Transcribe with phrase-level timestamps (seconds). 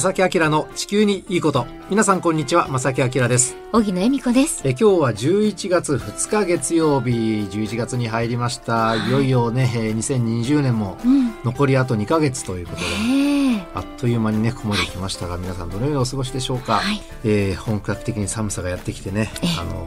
[0.00, 1.66] 正木明の地球にいいこと。
[1.90, 3.54] 皆さんこんにちは正木明です。
[3.72, 4.62] 荻野恵美子です。
[4.64, 7.10] え今日は11月2日月曜日。
[7.10, 10.96] 11月に入りました、はい、いよいよね2020年も
[11.44, 19.30] 残りあと2か月ということで、うん、あっという間にねここまで来ましたが、はい、皆さんどのようにお過ごしでしょうか、はい、えー、本格的に寒さがやってきてね、
[19.60, 19.86] あの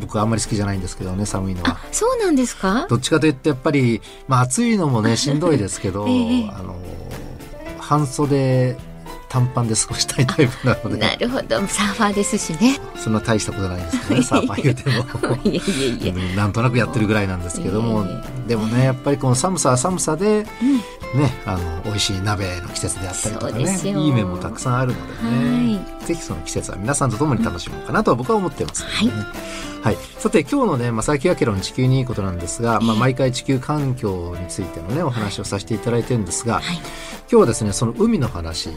[0.00, 1.78] 僕はあんまり好きじゃないんですけどね寒いのは。
[1.92, 2.88] そうなんですか？
[2.90, 6.74] どっちかというとやっぱり、まあ、暑いのもねしんどいですけど、 えー、あの
[7.78, 8.76] 半袖
[9.28, 10.98] 短パンで過ごしたいタイプなので。
[10.98, 11.56] なるほど。
[11.66, 12.78] サーファーですしね。
[12.96, 15.36] そんな大したことないですけどね サーファー言うても。
[15.44, 18.06] いやいやいやなんとなくやってるぐらいなんですけども。
[18.46, 20.46] でもねやっぱりこの寒さは寒さで、うん、
[21.16, 29.56] ねあの美味しい鍋の季節であったりとかねいい面もたくさんあるのでね、はい、ぜひその季節は皆さんと共に楽しもうかなとは僕は思ってます、ね、はい。
[29.82, 36.84] はい、さて今日のね正木明の地球にいいことなんですが、まあ、毎回地球環境についてのねお話をさせていただいてるんですが、はい、今
[37.28, 38.70] 日はですねその海の話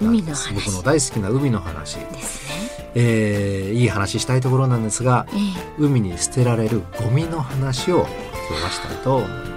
[0.00, 0.52] 海の話。
[0.52, 1.96] 僕の大好きな海の話。
[1.96, 8.06] ですね、えー、いい話したいところなんですが、えー、海に捨てられるゴミの話を
[8.48, 9.51] 今日はしたいと思います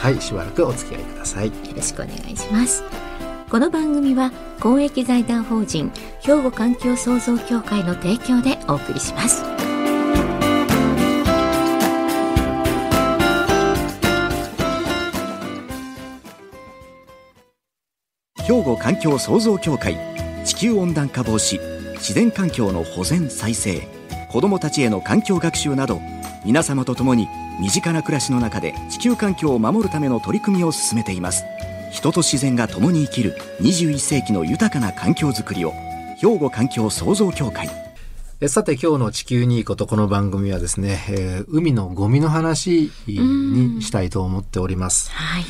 [0.00, 1.48] はいしばらくお付き合いください。
[1.48, 2.82] よろしくお願いします。
[3.50, 9.44] この番組は公益財団法人兵庫環境創造協会の提供でお送りします。
[18.38, 19.98] 兵庫環境創造協会
[20.46, 21.60] 地球温暖化防止
[21.96, 23.86] 自然環境の保全再生
[24.32, 26.00] 子どもたちへの環境学習など
[26.46, 27.28] 皆様と共に
[27.58, 31.44] 身近な暮らしの中で地球環境を守るための取り組みを進めています。
[31.90, 35.72] 人と自然が共に生きる21世紀の豊かな環境づくりを
[36.18, 37.68] 兵庫環境創造協会。
[38.48, 45.10] さて今日の地球にいいことこの番組はですね、えー、海のゴミの話にしたいと思っております。
[45.10, 45.44] はい。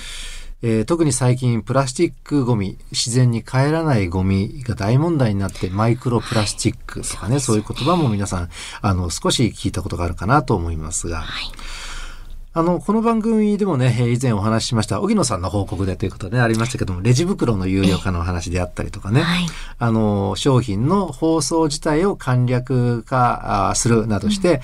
[0.62, 8.48] えー、特に最近プラスチックゴミ自然に帰らないゴミが大問題になってマイクロプラスチックとかね、はい、そういう言葉も皆さん
[8.82, 11.50] あの少し聞いたことがあるかなと思いますが、はい、
[12.52, 19.46] あのこの番組でもね以前お話ししました荻野さんの報告でということで、ね、ありましたけどもレジ袋の有料化の話であったりとかね、はい、
[19.78, 24.60] あの商品の包装自体を簡略化するなどして、うん、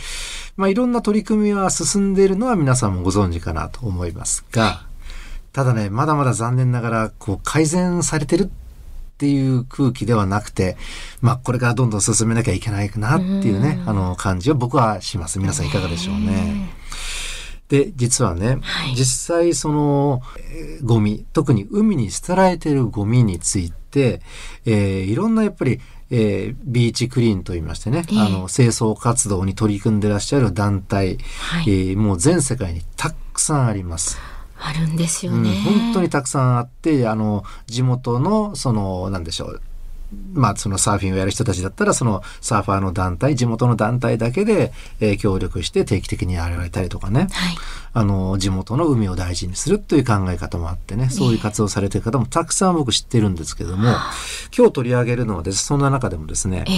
[0.57, 4.85] まあ、いろんな取り組みは進んでいるのは皆さんもご存知かなと思いますが、
[5.57, 8.49] ただね、まだまだ残念ながら、こう、改善されてるっ
[9.17, 10.77] ていう空気ではなくて、
[11.23, 15.39] まあ、これからどんどん進めなきゃいけないなっていうね、うあの、感じを僕はします。
[15.39, 16.76] 皆さんいかがでしょうね。
[17.69, 24.21] で、実はね、はい、実際その、えー、ゴミ、特に海に捨てられているゴミについて、
[24.65, 31.19] えー、いろんなやっぱり、えー、ビーチクリーンと言いましてね、えー、あの清掃活動に取り組んでらっしゃる団体、
[31.51, 34.19] はい、えー、もう全世界にたくさんあります。
[34.59, 39.61] あるんですよね、うん、本当にたくさんあってあの地元のそのなんでしょう
[40.33, 47.31] まあ、そのサーフィンをやる人たちだったら、そのサーファーの団体、地元の団体だけで、えー、協力して定期的にやられたりとかね、はい、
[47.93, 53.95] あの、地元の海を大事にするという考え方もあってね、そういう活動されてる方もたくさん僕知ってるんですけども、
[54.57, 56.73] 今日取り上げるのはです、そんな中でもですね、え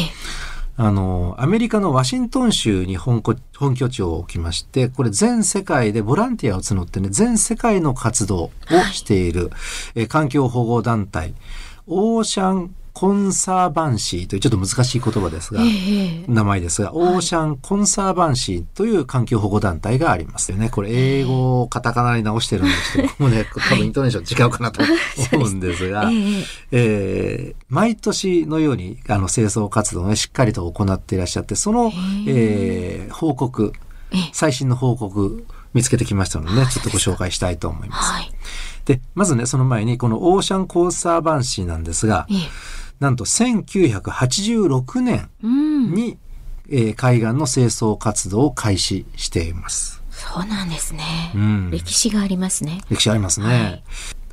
[0.81, 3.21] あの、アメリカのワシントン州に本
[3.57, 8.51] 本拠地を置きまして、これ全世界でボランティアを募ってね、全世界の活動を
[8.93, 9.51] している、はい、
[9.97, 11.35] え環境保護団体、
[11.89, 20.69] オーシャンコンサーバンシーというちょっと難しい言葉ですが、えー、名前ですが、オーシャンコンサーバンシーという環境保護団体がありますよね。
[20.69, 24.83] これ英語をカタカナに直してるんですけど、もうね、多分イントネーション違うかなと
[25.33, 31.93] 思うんですが、えー、えー、毎年のようにあの清掃活動を、ね、しっかりと行っていらっしゃって、その、
[32.27, 33.75] えー、報告、
[34.33, 38.13] 最新の報告見つけてきましたのでね、ちょっとご紹介したいと思います。
[38.13, 38.33] はい、
[38.87, 42.39] で、まずね、その前にこのオーシャンコンサーバンシーなんですが、えー
[43.01, 46.19] なんと1986年に、うん、
[46.69, 50.03] えー、海岸の清掃活動を開始しています。
[50.11, 51.33] そうなんですね。
[51.35, 52.81] うん、歴史がありますね。
[52.91, 53.47] 歴史ありますね。
[53.47, 53.85] はい、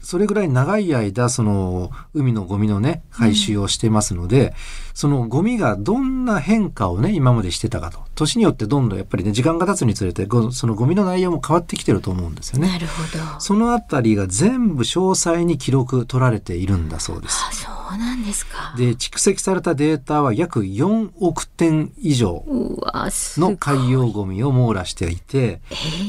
[0.02, 4.54] それぐらい長い間、その、海のゴミのね、回収をしてますので、うん、
[4.94, 8.05] そのゴミがどんな変化をね、今までしてたかと。
[8.15, 12.69] 年によってどんどんやっぱりね、時間が経つにつれて、そのゴミの内容も変わってきてると思うんですよね。
[12.69, 13.39] なるほど。
[13.39, 17.45] そのあたりが全部詳細に記録取られているんだそうです。
[17.50, 18.73] あそうなんですか。
[18.77, 25.62] で、蓄積されたデータは約4億点以上の海洋ゴミを網羅していて、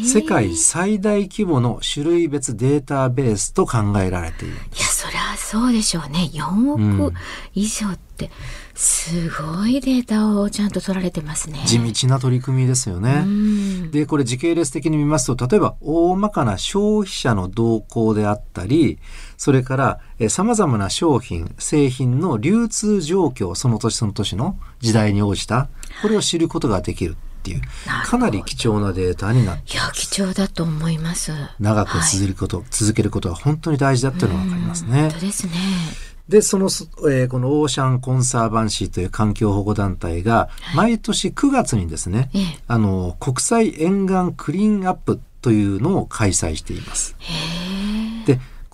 [0.04, 4.78] 世界最大規模の種類別データベースと考えられているんです。
[4.78, 6.30] いや、そりゃそうでしょうね。
[6.32, 6.72] 4
[7.04, 7.12] 億
[7.54, 8.30] 以上ってって
[8.74, 11.62] すごいデータをちゃんと取られてますね。
[11.66, 13.24] 地道な取り組みですよね。
[13.90, 18.98] でこれ時系列的に見ますと例えば大まかな消費者の動向であったり
[19.36, 25.68] それからさまざまな商品製品の流通状況その年その年の時代に応じた
[26.02, 27.16] これを知ることができる。
[27.16, 27.60] っていう
[28.04, 31.30] かなり貴重なデータになっていや貴重だと思います
[31.60, 35.52] 長く続けること、はい、続けることは本当に大事だっていうのが分かりますね本当ですね
[36.28, 47.14] で、その、えー、このオーシャンコンサーバンシーという環境保護団体が、毎年9月にですね、はい、あの、国際沿岸クリーンアップというのを開催しています。
[47.20, 47.24] で、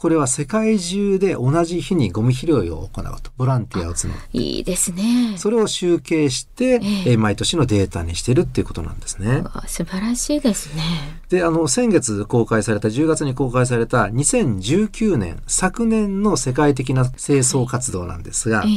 [0.03, 3.31] これは世界中で同じ日にゴミ拾いを行うと。
[3.37, 4.37] ボランティアを募って。
[4.37, 5.37] いいですね。
[5.37, 7.17] それを集計して、ええ。
[7.17, 9.45] 毎年のデータにしてるっていうことなんですね。
[9.69, 10.83] 素晴らしいですね。
[11.29, 18.69] であの先月公開された10月に公開された2019年昨年の世界的な清掃活動なんですが、え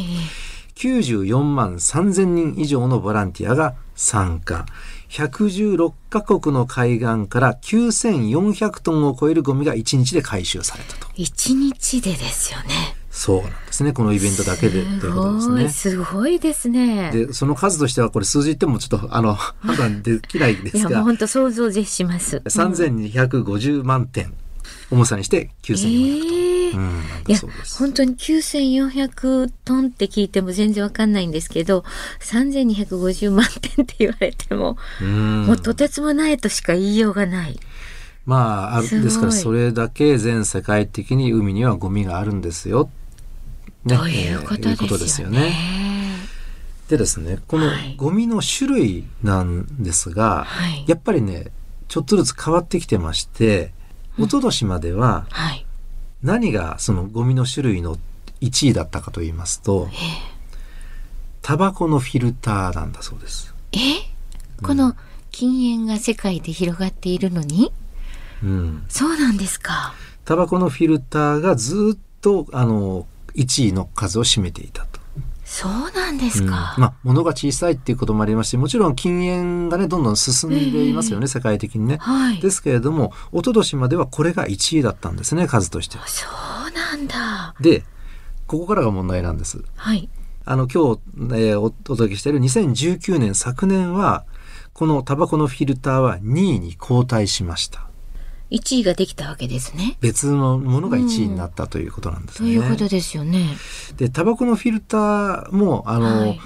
[0.75, 4.67] 94万3000人以上のボランティアが参加
[5.15, 11.07] 116カ国の海岸から9400トンを超えるゴミが1日で回収されたと。
[11.13, 12.65] 1日でですよね。
[13.11, 13.93] そうなんですね。
[13.93, 15.69] このイベントだけでということですね。
[15.69, 17.11] すごいですね。
[17.13, 20.89] で、その数としてはこれ数字言ってもちょっとあの 判断できないんですが。
[20.89, 22.41] いや、本当想像絶します。
[22.45, 24.33] 3250万点。
[24.91, 26.45] 重さにして9400トン。
[26.45, 27.39] えー、うん、いや
[27.77, 31.83] 本当に9400トンって聞いても全然わかんないんですけど
[32.21, 37.59] 3250万点って言われてももうとてつもないとしか言いようがない。
[38.25, 42.89] まああるですからそれだけ全世界的に海にはゴミがあるんですよ。
[43.83, 44.41] ね、という
[44.77, 45.53] ことですよね。
[46.89, 51.47] でですねこのゴミの種類なんですが、はい、やっぱりね
[51.87, 53.71] ちょっとずつ変わってきてまして
[54.17, 55.27] 一昨年までは、
[56.23, 57.97] 何がそのゴミの種類の
[58.41, 59.89] 1位だったかと言いますと、
[61.41, 63.53] タバコのフィルターなんだそうです。
[63.71, 63.77] え？
[64.63, 64.95] この
[65.31, 67.71] 禁煙が世界で広がっているのに、
[68.41, 69.93] うん、そうなんですか。
[70.23, 74.99] タバコのフィルターがずっとあの1位の数を占めていたと。
[75.45, 85.97] そうなんですか、うん、まあ物が小さいっていうこともありますしもちろん禁煙がねどんどん進んでいますよね、世界的にね、はい、ですけれども一昨年まではこれが1位だったんですね数として。
[85.97, 86.25] はそ
[86.67, 87.55] うなんだ。
[87.61, 87.83] で
[88.47, 89.63] ここからが問題なんです。
[89.75, 90.09] はい。
[90.45, 91.01] あの今日、
[91.35, 94.25] えー、お届けしている2019年昨年は
[94.73, 97.87] このタバコのフィルターは2位に後退しました
[98.51, 99.97] 1位ができたわけですね。
[100.01, 102.49] 別のものが1位になったということなんですね。
[102.49, 103.57] ということですよね。
[103.97, 106.39] で、タバコのフィルターも、あの、はい、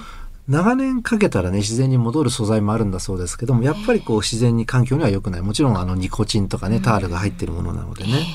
[0.49, 8.25] 長年かけたらね自然に戻る素材もあるんだそうですけどもやっぱりこう自然に環境には良くないもちろんあのニコチンとかねタールが入ってるものなのでね、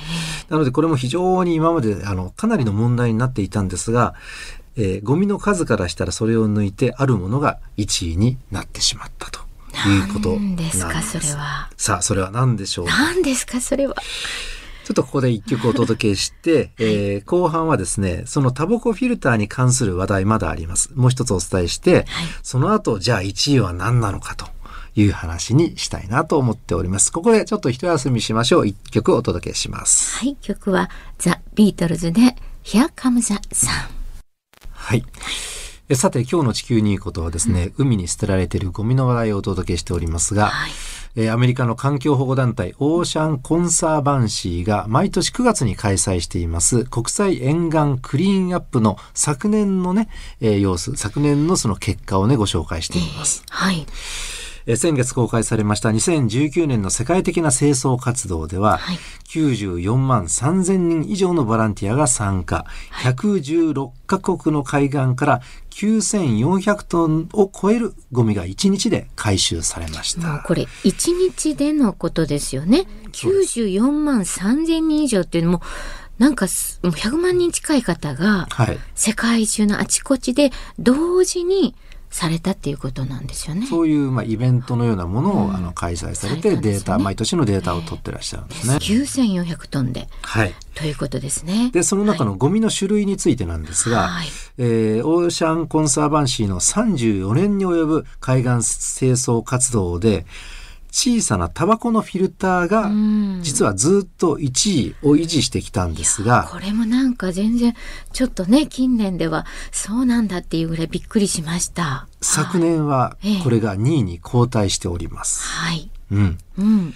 [0.48, 4.14] なのでこれも非常に今まであのかなりの問題になっていたんですが、
[4.76, 9.40] えー、ゴミの数からしたらそれを抜いてあるものが1位になってしまったと。
[9.88, 12.86] いうことなんですかそれはさあそれは何でしょう？
[12.86, 13.94] 何ですかそれは
[14.84, 20.90] ちょっとここで一曲お届けして、 えー、後半はですね、そのタバコフィルターに関する話題まだあります。
[20.94, 22.04] もう一つお伝えして、はい、
[22.42, 24.46] その後、じゃあ1位は何なのかと
[24.94, 27.12] いう話にしたいなと思っております。
[27.12, 28.66] ここでちょっと一休みしましょう。
[28.66, 30.18] 一曲お届けします。
[30.18, 33.70] はい、曲はザ・ビートルズで Here Comes the Sun。
[34.70, 35.04] はい。
[35.92, 40.70] さて今日の地球にいいことはですね、うん、海に捨てられているゴミの話題をお届けしておりますが、はい。
[41.16, 50.08] えアメリカの環境保護団体オーシャンコンサーバンシーが毎年9月に開催しています国際沿岸クリーンアップの昨年のね、
[50.40, 53.44] えー、様子昨年のその結果をねご紹介しています。
[53.46, 53.86] えー、はい
[54.66, 58.96] え先月公開されました2019年の世界的な清掃活動では、はい、
[59.28, 65.40] 94万3000人以上のボランティアが参加、はい、116カ国の海岸から
[65.70, 70.42] 9400トンを超えるゴミが1日で回収されました。
[70.46, 72.86] これ1日でのことですよね。
[73.12, 75.62] 94万3000人以上っていうのも
[76.18, 78.46] なんか100万人近い方が
[78.94, 81.74] 世界中のあちこちで同時に
[82.14, 83.66] されたっていうことなんですよね。
[83.66, 88.78] そういうまあイベントのようなものを、うん、あの開催されて、データ、毎年のデータを取ってらっしゃるんですね。
[88.80, 90.08] 九千四百トンで。
[90.22, 90.54] はい。
[90.76, 91.72] ということですね。
[91.72, 94.28] で、その中のゴミの種類についてなんですが、はい、
[94.58, 100.24] えー、オーシャンコンサーバンシーの34年に及ぶ海岸清掃活動で、
[100.94, 102.88] 小さなタバコのフィルターが
[103.42, 106.48] 実はずっと1位を維持してきたんですが。
[106.52, 107.74] これもなんか全然
[108.12, 112.06] ちょっとね近年ではそうなんだっていうぐらいびっくりしました。
[112.20, 115.42] 昨年はこれが2位に後退しております。
[115.48, 116.94] はい、うん、うん。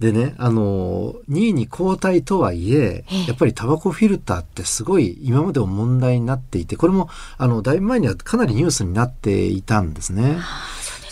[0.00, 10.38] でね、あの、2位に交代とはいえ、やっぱりタバコフィルターってすごい今までも問題になっていて、これも、あの、だいぶ前にはかなりニュースになっていたんですね。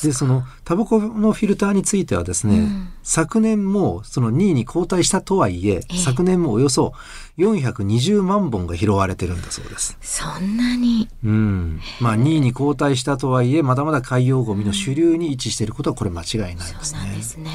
[0.02, 6.93] でそのタバコのフィルターについてはですね、うん、昨年もその2位に交代したとはいえ、え昨年もおよそ
[7.38, 9.97] 420万本が拾われてるんだそうです。
[10.00, 11.09] そんなに？
[11.25, 11.81] うん。
[12.00, 16.78] まあ2位に交代したとはいえ、まだまだ海洋ゴミの主流に位置していることはこれ間違いないですね。
[16.83, 17.50] そうなんですね。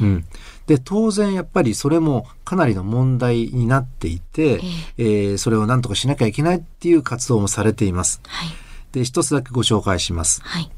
[0.00, 0.24] うん。
[0.66, 4.60] で当然やっぱりそれもかなりの問題になっていて、えー、
[4.98, 8.20] えー、それを何とかしなきゃいけないっていう活動もされています。
[8.26, 8.48] はい、
[8.92, 10.42] で一つだけご紹介します。
[10.44, 10.70] はい、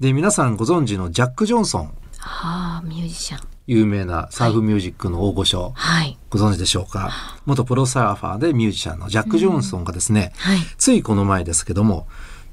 [0.00, 1.94] で皆さんご存知のジャック・ジョンソン。
[2.18, 3.48] はあ、ミュージシャン。
[3.66, 7.10] 有名なサーフミュージックの大御所、はい、ご存知でしょうか？
[7.46, 12.06] 元プロサーファーでミュージシャンのジャック・ジョンソンがですね、はい、ついこの前ですけども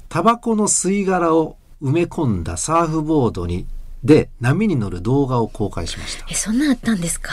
[0.08, 3.66] タバコの吸い殻を埋め込んだサーフボードに
[4.02, 6.26] で波に乗る動画を公開しました。
[6.30, 7.32] え、そんなあったんですか？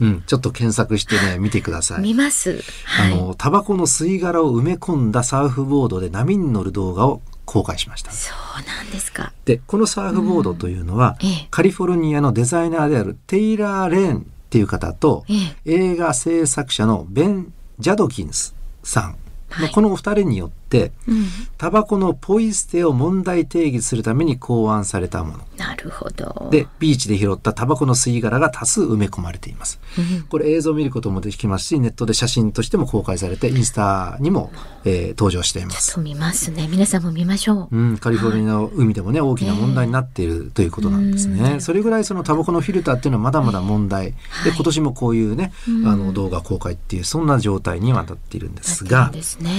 [0.00, 2.02] うん、ちょっと検索してね、見てください。
[2.02, 2.62] 見ます。
[2.84, 7.20] はい、あの、タバコの吸い殻を埋め込んだサーフボードで波に乗る動画を
[7.50, 8.12] 公開しました。
[8.12, 9.32] そうなんですか。
[9.44, 15.24] で、このサーフボードというのは、うんええ、カリフォルニアのデザイナーであるテイラー・レーンっていう方と、
[15.66, 18.54] え、映画制作者のベン・ジャドキンス
[18.84, 19.16] さん
[19.50, 20.50] はい、このお二人によっ
[21.58, 25.44] タバコのポイ捨てを問題定義するために考案されたもの。
[25.56, 26.48] なるほど。
[26.50, 29.80] で、ビーチで拾ったタバコの吸い殻が多数埋め込まれています。
[29.98, 34.52] うん、これ映像を見ることもできますし、ネットで写真としても公開されて、インスタにも、
[34.84, 35.98] えー、登場しています。
[36.00, 36.68] 見ますね。
[36.70, 37.76] 皆さんも見ましょう。
[37.76, 41.60] うん、カリフォルニアの海でもね、大きな問題になっているということなんですね。
[41.60, 44.12] それぐらいそのタバコのフィルターっていうのはまだまだ問題。
[44.44, 45.52] で、今年もこういうね、
[45.84, 49.10] あの動画公開っていう、そんな状態にはなっているんですが。
[49.12, 49.50] ですね。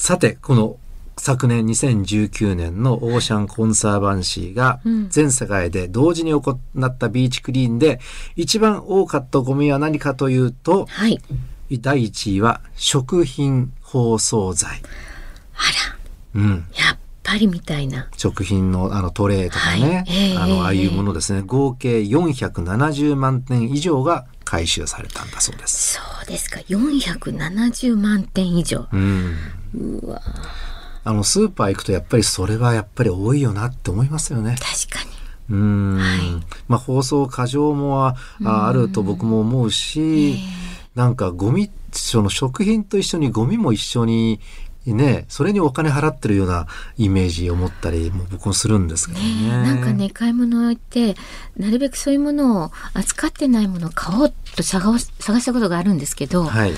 [0.00, 0.78] さて、この
[1.16, 7.98] 昨年2019年のオーシャンコンサーバンシーが全世界で同時に行ったビーチクリーンで
[8.36, 11.20] 一番多かったゴミは何かというと、はい、
[11.80, 14.80] 第1位は食品包装材。
[15.54, 16.42] あら。
[16.42, 16.50] うん。
[16.74, 18.08] やっぱりみたいな。
[18.16, 25.94] 食品のあのトレーとかね、はいあのああいうものですね、合計470万点以上が回収されたんだそうです。
[25.96, 28.88] そうですか、470万点以上。
[28.90, 29.36] うん。
[29.74, 30.22] うわ。
[31.04, 34.56] あのスーパー行くとやっぱりそれはやっぱり多いよなって思いますよね。
[34.58, 35.10] 確かに。
[35.50, 36.20] うん、はい、
[36.66, 40.38] まあ放送過剰もああると僕も思うし、
[40.94, 44.40] なんかゴミその食品と一緒にゴミも一緒に
[44.86, 46.66] ね、それにお金払ってるような
[46.96, 49.42] イメージを持ったりも僕もするんですけどね。
[49.42, 51.14] ねなんかね買い物行って
[51.56, 56.72] なるべくそういうものを扱ってないものを買おうと探探したことがあるんですけど、はい、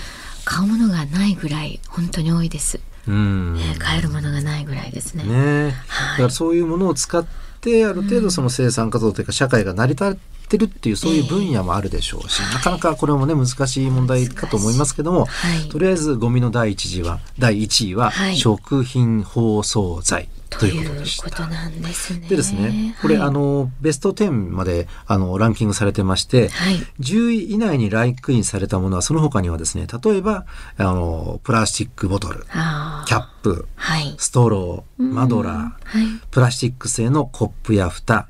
[0.45, 2.81] 買うものがないぐらい本当に多いです。
[3.07, 5.25] うん、ね、買えるものがないぐらいですね。
[5.25, 7.25] ね、はい、だからそういうものを使っ
[7.61, 10.17] てある程度その生産活動というか社会が成り立っ
[10.51, 20.29] てるっていうそういう分野もあるでしょうし、えー、なかなかこれもね難しい問題かと思いますけども、はい、とりあえずゴミの第一次は第1位は食品包装材。
[20.59, 21.47] ということでした。
[21.49, 22.29] ですね。
[22.29, 30.45] でですね、これ、はい、あのベスト10まであのランキングされてまして、はい、10位以内にライクインされたものはその他にはですね、例えば
[30.77, 38.29] あのプラスチックボトル、キャップ、はい、ストロー、マドラー、はい、プラスチック製のコップや蓋、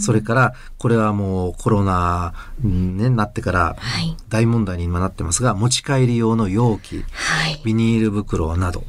[0.00, 3.76] それからこれはもうコロナ、ね、なってから
[4.28, 7.04] 大問題に今なってますが、持ち帰り用の容器、
[7.64, 8.84] ビニール袋など。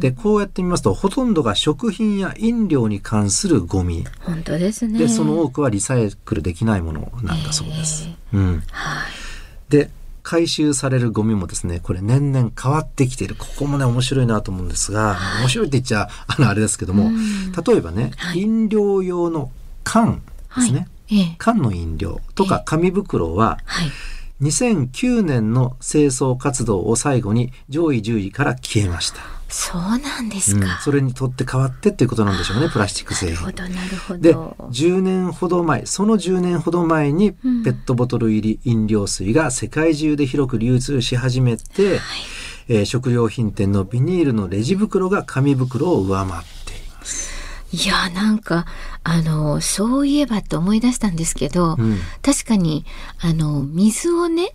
[0.00, 4.04] でこうやってみますとほとんどが食品や飲料に関するゴミ。
[4.20, 4.98] 本当ですね。
[4.98, 8.08] でその多くはリサイクルできないものなんだそうです。
[8.32, 8.62] うん。
[8.70, 9.90] はい、で
[10.22, 13.34] 回収されるゴミもですねこれ年々変わってきている。
[13.34, 17.10] ここもね面白いなと思うんですが、はい、面白いって言っちゃあのあれですけども
[17.66, 19.50] 例えばね、はい、飲料用の
[19.84, 20.22] 缶
[20.56, 20.88] ですね、
[21.38, 23.58] 缶の飲料とか紙袋は、
[24.42, 29.37] 2009年の清掃活動を最後に上位10位から消えました。
[29.48, 33.46] そうなんですか、うん、それにとって変わってっていうことなんでしょうねプラスチック製品。
[33.46, 34.20] なるほどなるほど。
[34.20, 37.38] で10年ほど前その10年ほど前にペ
[37.70, 42.00] ットボトル入り飲料水が世界中で広く流通し始めて、うん、
[42.68, 47.30] えー、食料品店のビニールのレジ袋が紙袋を上回っています。
[47.72, 48.66] いやなんか
[49.02, 52.84] あのそういえばって思い出したんですけど、うん、確かに
[53.18, 54.50] あの水をね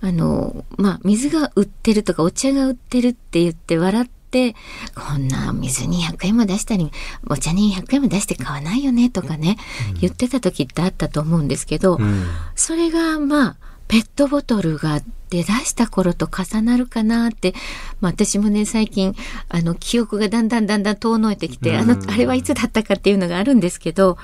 [0.00, 4.54] あのまあ水が売ってるとかお茶が売ってるって言って笑ってって
[4.94, 6.92] こんな水に100円も出したり
[7.28, 9.56] お茶に100円も出して買わないよねとかね、
[9.92, 13.56] うん、言ってた時ってあったと思うんですけど、うん、それがまあ
[13.88, 17.54] ペットボトルが出だした頃と重なるかなって、
[18.00, 19.16] まあ、私もね最近
[19.48, 24.16] あの記憶がだんだんだんだん遠のいてきて、あのあれはいつだったかっていうのがあるんですけど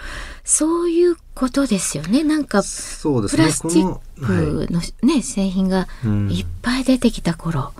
[0.44, 2.22] そういうことですよね。
[2.22, 5.88] なんか、プラスチックのね、はい、製品が
[6.30, 7.72] いっぱい出てきた頃。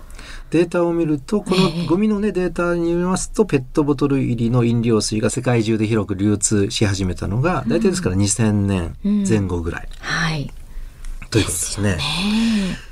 [0.49, 8.95] データを見るとこのゴミのね、データによりますとペットボトル入りの飲料水が世界中で広く流通し始めたのが、大体ですから2000年
[9.27, 9.89] 前後ぐらい。
[9.99, 10.51] はい。
[11.29, 11.97] ということですね。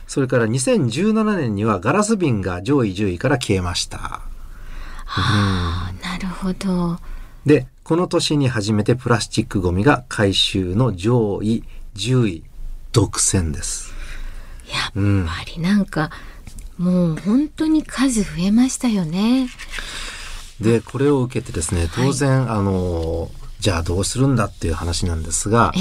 [0.08, 3.98] それから2017年にはガラス瓶が上位10位から消えました。
[3.98, 4.22] は
[5.06, 7.00] あ、なるほど。
[7.46, 11.64] で、この年に初めてプラスチックゴミが回収の上位
[11.96, 12.44] 10位
[12.92, 13.94] 独占です。
[14.72, 16.10] やっぱりなんか、うん、
[16.78, 19.48] もう本当に数増えましたよね。
[20.60, 23.30] で、これを受けてですね、当然、はい、あの、
[23.60, 25.74] じゃあどうするんだっていう話なんですが、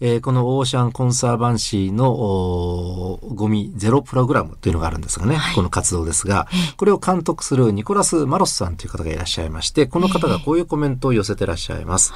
[0.00, 0.16] ええ。
[0.16, 6.46] ー、このオーシャンコンサーバンシーのゴミゼロプログラムというのがあるんですがね、はい、この活動ですが、
[6.76, 12.12] これを監督するニコラス・マロスさんという方がいらっしゃいまして、この方がこういうコメントを寄せてらっしゃいます。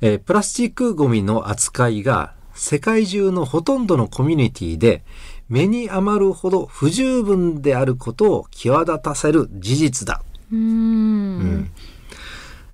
[0.00, 5.04] えー、プラスチックゴミの扱いが世界中のほとんどのコミュニティで
[5.52, 10.22] 目に余るほど不十分であることを際立たせる事実だ。
[10.50, 11.70] うんうん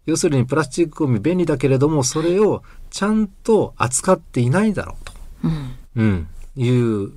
[0.07, 5.13] 要するにプラスチックゴミ便利だけれどもそれをちゃんと扱っていないだろうと、
[5.45, 7.13] うん、うん、いう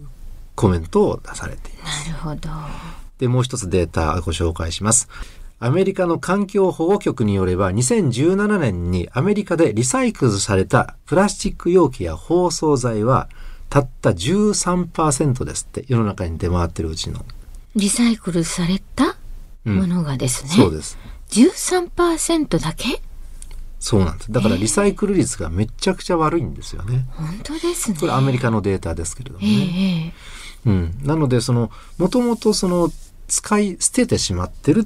[0.56, 2.10] コメントを出されています。
[2.10, 2.50] なるほど。
[3.20, 5.08] でもう一つデータご紹介します。
[5.60, 13.30] アメリカの環境保護局によれば2017年にアメリカでリサイクルされたプラスチック容器や包装材は
[13.72, 17.26] たった13%ですって世の中に出回ってるうちの。
[17.76, 19.16] リサイクルされた
[19.64, 20.50] ものがですね。
[20.52, 20.98] うん、そうです。
[21.30, 23.02] 13%だけ？
[23.80, 24.32] そうなんです。
[24.32, 27.08] だからリサイクル率がめちゃくちゃ悪いんですよね。
[27.12, 27.98] 本当ですね。
[27.98, 30.14] これアメリカのデータですけれどもね。
[30.66, 31.00] えー、うん。
[31.04, 32.92] なので、その、もともとその、
[33.30, 34.84] 使い捨ててしまってるっ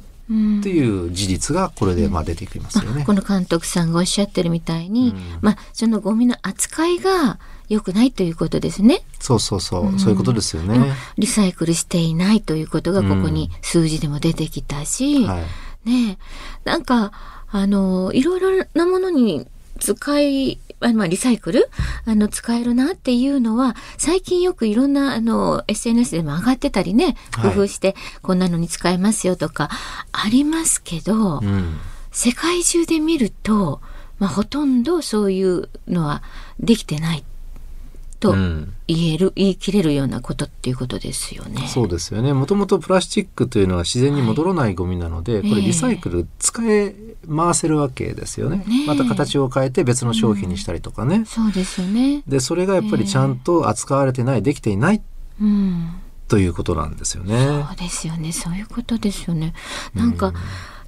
[0.62, 3.04] ていう事実がこれでまあ出てきますよね。
[3.04, 7.40] この監督さんがおっしゃってるみたいに、うん、まあそのゴミの扱いが
[7.70, 9.04] 良くないということですね。
[9.20, 10.94] そうそうそう、うん、そういうことですよね。
[11.18, 15.90] リサイクルしていないということがここに数字でも出てきたし、うんはい。
[15.90, 16.18] ね
[16.64, 17.12] なんか、
[17.50, 19.48] あの、いろいろなものに
[19.80, 21.70] 使い、あまあ、リサイクル？
[22.06, 29.70] あの、使えるなっていうのは、最近よくいろんな、あの、SNS でも上がってたりね、工夫して、こんなのに使えますよとか、
[30.12, 31.78] ありますけど、うん、
[32.12, 33.82] 世界中で見ると、
[34.20, 36.24] まあ、ほとんどそういうのは
[36.60, 37.24] できてない
[38.26, 38.36] と
[38.88, 41.68] 言える、うん、言い切れるようなことっていうことですよね。
[41.68, 42.34] そうですよね。
[42.34, 46.96] もともとプラスチックというのは自然に戻らないゴミなので、はい、これリサイクル使え
[47.28, 48.58] 回せるわけですよね。
[48.68, 51.18] ねまた形を変えて別の商品にしたりとかね。
[51.18, 52.24] うん、そうですよね。
[52.28, 55.02] で、それがやっぱりちゃんと扱われてない、できていない。
[55.42, 57.38] うんということなんですよね。
[57.38, 58.32] そうですよね。
[58.32, 59.54] そういうことですよね。
[59.94, 60.34] なんか、うん、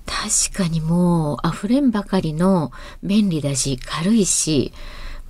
[0.07, 2.71] 確かにもう溢れんばかりの
[3.03, 4.73] 便利だし軽いし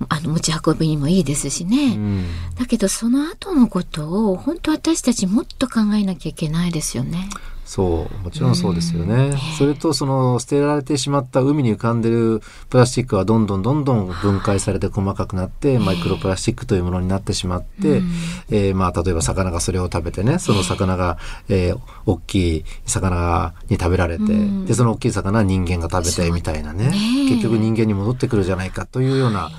[0.08, 7.28] あの持ち運びにもいいですしね、うん、だけどその後のことを本当私たちもっと考えなきゃいけないですよね。
[7.68, 18.00] そうもちろんそうですよね、うん、それとその捨てられてしまった海に浮かんでるプラスチックはどんどんどんどん分解されて細かくなって、マイクロプラスチックというものになってしまって、
[18.48, 21.18] えー、まあ例えば魚がそれを食べてねその魚が、
[21.50, 24.24] えー、大きい魚に食べられて、
[24.64, 26.90] でその大きい魚は人間が食べてみたいなね。
[27.28, 29.50] 結局人間に戻ってくるじゃないかというような、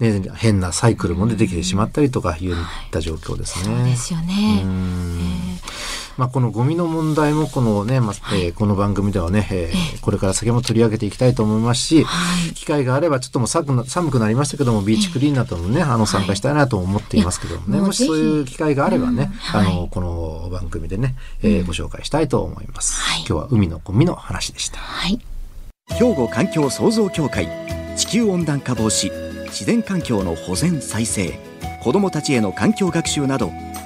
[0.00, 2.54] ね、変なサイクルも出てきてしまったりとかいっ
[2.90, 3.76] た状況ですね。
[3.76, 4.64] そうですよね。
[6.18, 19.60] まあ、このゴミの問題もこのね、まあえー、この番組ではね、えー、これから先も取り上げていきたいと思いますし、はい、機会があればちょっとも寒く寒くなりましたけどもビーチクリーンなどもね、あの参加したいなと思っていますけどもね、もしそういう機会があればね、うん。
[19.60, 25.18] はい、あのこの番組でね、えー、ご紹介したいと思います、はい、今日は海のゴミの話でした、はい、
[25.88, 27.48] 兵庫環境創造協会
[27.96, 29.10] 地球温暖化防止
[29.46, 31.38] 自然環境の保全再生
[31.82, 33.50] 子どもたちへの環境学習など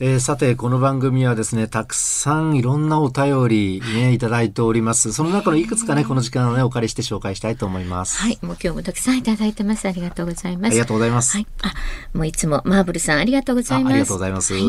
[0.00, 5.12] えー、さて、この番組はですね、たくさんいろんなお便りね、いただいております。
[5.12, 8.16] その中のいくつかね、この時間をね、お借りして紹介したいと思います。
[8.16, 9.86] はい、もう今日もたくさんいただいてます。
[9.86, 10.70] ありがとうございます。
[10.70, 11.36] ありがとうございます。
[11.36, 11.46] はい。
[11.62, 11.74] あ、
[12.14, 13.92] もういつもマーブルさんありがとうございます。
[13.92, 14.54] ありがとうございます。
[14.54, 14.62] はい、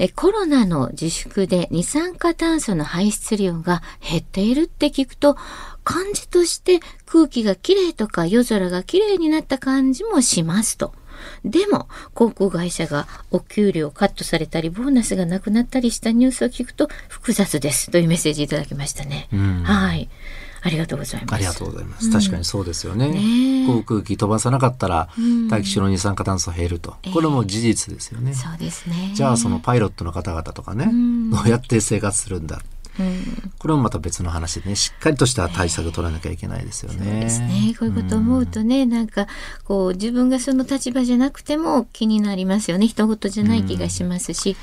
[0.00, 5.36] え、コロナの自粛で二酸化炭素の排出量が減っているって聞くと、
[5.84, 10.94] 感じとして空気がきれいとか夜空がきれいになった感じもしますと。
[11.44, 19.28] でも、航空会社がお給料カットされたり、ボーナスがなくなったりしたニュースを聞くと複雑ですというメッセージいただきましたね。
[19.64, 20.08] はい。
[20.64, 21.34] ありがとうございます。
[21.34, 22.10] ありがとうございます。
[22.10, 23.10] 確かにそうですよね。
[23.10, 25.10] ね航空機飛ばさなかったら、
[25.50, 26.96] 大気中の二酸化炭素減ると。
[27.12, 28.30] これも事実ですよね。
[28.30, 29.12] えー、そうですね。
[29.14, 30.86] じゃあそのパイロットの方々とかね、
[31.30, 32.62] どうやって生活するんだ。
[33.58, 36.98] これもまた別の話でねしっかりとした対策を取らなきゃいけないですよね。
[36.98, 37.74] そうですね。
[37.78, 39.26] こういうこと思うとね、うん、なんか
[39.64, 42.86] こう自分がその立場じゃなくても気になりますよね。
[42.86, 44.56] 人事じゃない気がしますし。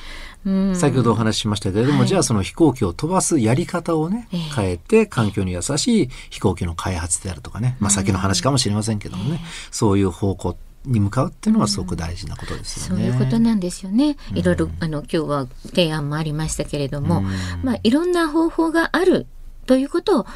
[0.44, 9.40] うん、先ほどお話ししましたけれども、はい、じゃあその飛行機を飛ばすやり方をね、変えて環境に優しい飛行機の開発であるとかね、まあ先の話かもしれませんけどもね、
[9.70, 13.04] そういう方向に向かうっていうのはすごく大事なことですよね。
[13.04, 14.18] そういうことなんですよね。
[14.34, 17.22] いろいろ、あの今日は提案もありましたけれども、
[17.64, 19.28] まあいろんな方法がある
[19.68, 20.30] ということを考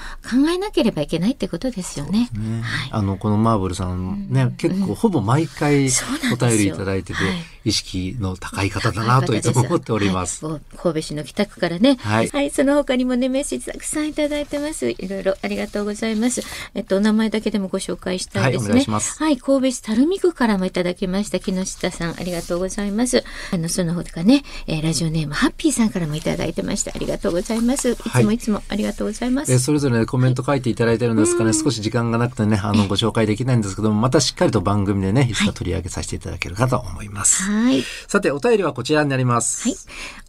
[0.49, 2.29] えなければいけないってことですよね。
[2.34, 2.62] ね。
[2.62, 5.89] はい、あのこのマーブルさんね、うん、結構ほぼ毎回
[6.31, 7.34] お便りいただいてて、はい、
[7.65, 10.45] 意識の高い方だなといつも思っております。
[10.45, 14.89] はい、神戸市の北区からね、はい、はい、その他にもねメッセージたくさんいただいてます。
[14.89, 16.41] いろいろありがとうございます。
[16.75, 18.86] えっとお名前だけでもご紹介したいですね。
[18.88, 23.23] はい、神戸市垂水区からもいただきました木下さんありがとうございます。
[23.51, 27.91] あのその他ね、えー、ラジオネームハッピーさんからもいただいてましたありがとうございます。
[27.91, 29.51] いつもいつもありがとうございます。
[29.51, 37.43] えそれぞれ、ね、コメント書いていただいてるんですかね、少し時間がなくてねあのご紹介できないんですけどもまたしっかりと番組でねいつか取り上げさせていただけるかと思います。
[37.55, 37.83] はい。
[38.07, 39.69] さてお便りはこちらになります。
[39.69, 39.77] はい。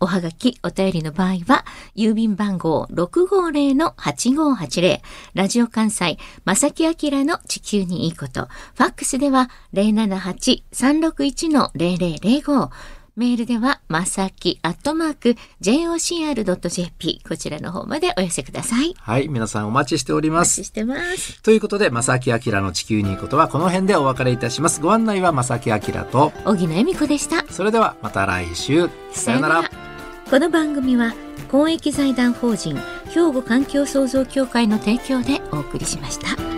[0.00, 1.64] おはがき、お便りの場合は、
[1.96, 5.00] 郵便番号650-8580、
[5.34, 6.92] ラジオ関西、正木明
[7.24, 12.70] の地球にいいこと、ファックスでは078-361-0005、
[13.16, 18.94] メールでは、まさき、アットマーク、jocr.jp、こちらの方までお寄せください。
[18.98, 20.60] はい、皆さんお待ちしております。
[20.60, 21.42] お待ちしてます。
[21.42, 24.82] ということで、まさきあきらの地球にいいことは、この辺でお別れいたします。
[24.82, 27.46] ご案内はまさきあきらと、小木野恵美子でした。
[27.50, 28.90] それでは、また来週。
[29.12, 29.70] さよなら。
[30.28, 31.14] この番組は、
[31.50, 32.76] 公益財団法人、
[33.08, 36.55] 兵庫環境創造協会の提供でお送りしました。